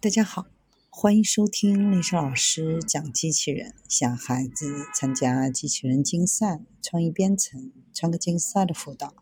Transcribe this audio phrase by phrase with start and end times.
[0.00, 0.46] 大家好，
[0.90, 9.12] 欢迎收听丽莎老师讲机器人，想孩子参加机器人竞赛、创意编程、创客竞赛的辅导，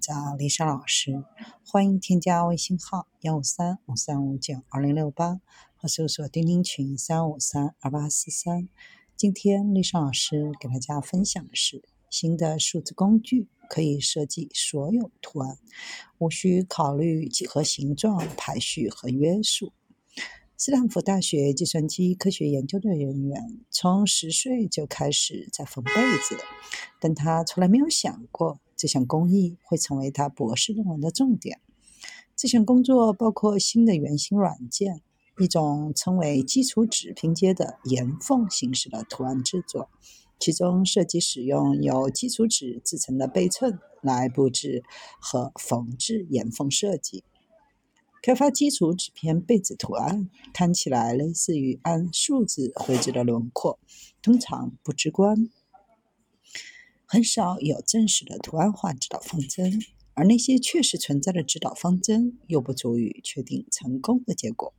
[0.00, 1.24] 找丽莎老师。
[1.64, 5.40] 欢迎添加微信号幺五三五三五九二零六八，
[5.76, 8.68] 或搜索钉钉群三五三二八四三。
[9.16, 15.58] 今天丽莎老师给大家分享的是新的数字工具，可以设计所有图案，
[16.18, 19.72] 无需考虑几何形状、排序和约束。
[20.56, 26.42] 斯坦福大学计算机科学研究的人员从十岁就开始在缝被子，
[27.00, 31.60] 但他从来没有想过这项工艺会成为他博士论文的重点。
[32.34, 35.02] 这项工作包括新的圆形软件，
[35.38, 39.90] 一种称为基础纸拼接的岩缝形式的图案制作，
[40.38, 44.82] 其中涉及使用由基础纸制成的背衬来布置
[45.20, 47.22] 和缝制岩缝设计。
[48.24, 53.78] 开发基础纸片被子图案看起来类似于按数字绘制的轮廓，
[54.22, 55.50] 通常不直观，
[57.04, 59.78] 很少有正式的图案化指导方针，
[60.14, 64.72] 而那些确实存在的指导方针又不足以确定成功的结果。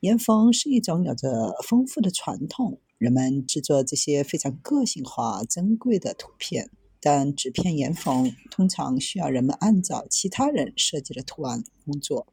[0.00, 6.68] 岩缝是一种有着丰富的传统，人们制作这些非常个性化、珍贵的图片，
[7.00, 12.26] 但纸片岩缝通常需要人们按照其他人设计的图案工作。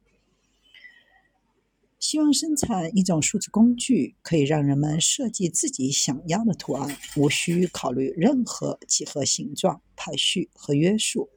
[2.00, 11.28] 希望生产一种数字工具，可以让人们设计自己想要的图案，无需考虑任何几何形状、排序和约束。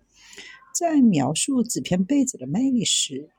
[0.74, 3.30] 在描述纸片被子的魅力时，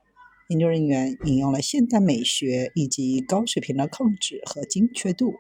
[0.51, 5.33] 研究人员引用了现代美学以及高水平的控制和精确度。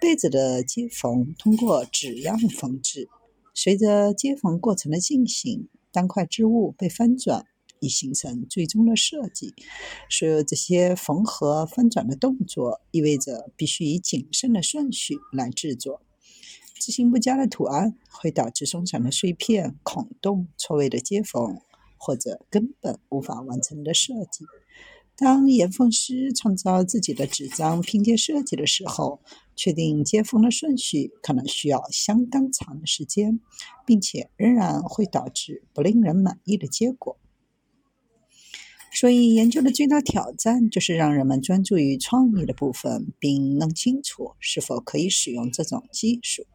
[0.00, 3.08] 被子的接缝通过纸样缝制，
[3.54, 7.46] 随着接缝过程的进行，单块织物被翻转。
[7.82, 9.52] 以形成最终的设计。
[10.08, 16.00] 所有这些缝合、翻转的动作，意味着必须以谨慎的顺序来制作。
[16.80, 21.60] 执行不佳的图案会导致松散的碎片、孔洞、错位的接缝，
[21.98, 24.44] 或者根本无法完成的设计。
[25.14, 29.20] 当岩缝师创造自己的纸张拼接设计的时候，
[29.54, 33.38] 确定接缝的顺序可能需要相当长的时间，
[33.86, 37.18] 并且仍然会导致不令人满意的结果。
[39.02, 46.46] 所以，研究的最大挑战就是让人们专注于创意的部分，并弄清楚是否可以使用这种技术。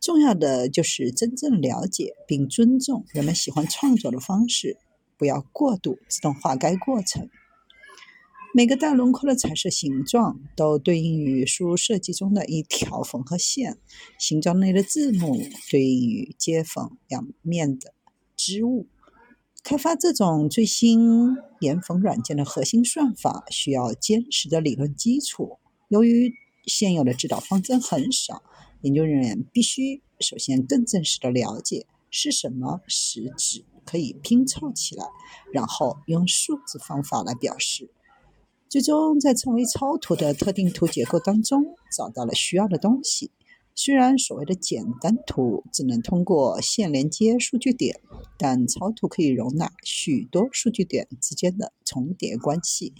[0.00, 4.78] 重要的就是真正了解并尊重人们喜欢创作的方式，
[5.18, 7.28] 不要过度自动化该过程。
[8.54, 13.76] 每个带轮廓的彩色形状都对应于书设计中的一条缝合线，
[14.18, 15.36] 形状内的字母
[15.70, 17.92] 对应于接缝两面的
[18.34, 18.86] 织物。
[19.68, 25.58] 开发这种最新岩缝软件的核心算法需要坚实的理论基础。
[25.88, 26.32] 由于
[26.66, 28.44] 现有的指导方针很少，
[28.82, 35.04] 研究人员必须首先更正式的了解是什么使纸可以拼凑起来，
[35.52, 37.90] 然后用数字方法来表示。
[38.68, 43.32] 最终在称为超图的特定图结构当中找到了需要的东西。
[43.78, 48.00] 虽然所谓的简单图只能通过线连接数据点，
[48.38, 52.94] 但超图可以容纳许多数据点之间的重叠关系。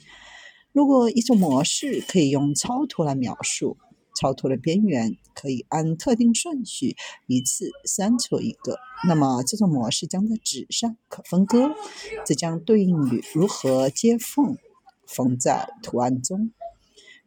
[0.72, 3.78] 如果一种模式可以用超图来描述，
[4.14, 6.94] 超图的边缘可以按特定顺序
[7.26, 11.74] 一次删除一个，那么这种模式将在纸上可分割。
[12.26, 14.58] 这将对应于如何接缝
[15.06, 16.52] 缝在图案中。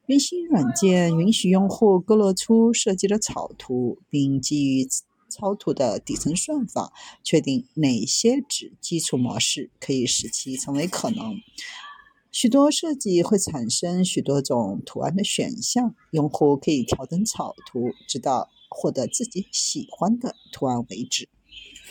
[0.10, 4.88] 原型软件允许用户勾勒出设计的草图，并基于
[5.30, 6.92] 草图的底层算法，
[7.24, 11.36] 确定哪些纸基础模式可以使其成为可能。
[12.32, 21.30] 许多设计会产生许多种图案的选项，用户可以调整草图，直到获得自己喜欢的图案为止。